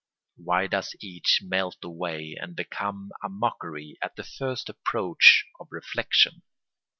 [0.37, 6.41] Why does each melt away and become a mockery at the first approach of reflection?